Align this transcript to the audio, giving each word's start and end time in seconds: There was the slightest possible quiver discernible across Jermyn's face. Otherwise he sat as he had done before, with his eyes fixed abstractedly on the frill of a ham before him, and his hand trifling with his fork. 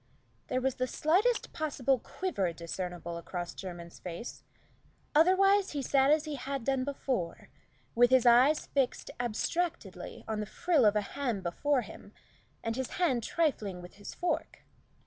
There 0.47 0.61
was 0.61 0.77
the 0.77 0.87
slightest 0.87 1.53
possible 1.53 1.99
quiver 1.99 2.51
discernible 2.53 3.17
across 3.17 3.53
Jermyn's 3.53 3.99
face. 3.99 4.43
Otherwise 5.13 5.73
he 5.73 5.83
sat 5.83 6.09
as 6.09 6.25
he 6.25 6.37
had 6.37 6.63
done 6.63 6.83
before, 6.83 7.49
with 7.93 8.09
his 8.09 8.25
eyes 8.25 8.65
fixed 8.65 9.11
abstractedly 9.19 10.23
on 10.27 10.39
the 10.39 10.47
frill 10.47 10.85
of 10.85 10.95
a 10.95 11.01
ham 11.01 11.41
before 11.41 11.81
him, 11.81 12.13
and 12.63 12.75
his 12.77 12.93
hand 12.93 13.21
trifling 13.21 13.79
with 13.79 13.97
his 13.97 14.15
fork. 14.15 14.63